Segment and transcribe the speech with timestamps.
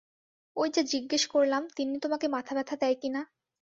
[0.57, 3.21] ঐ যে জিজ্ঞেস করলাম, তিন্নি তোমাকে মাথাব্যথা দেয় কি না।